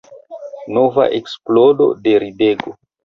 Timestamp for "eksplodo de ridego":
1.19-2.75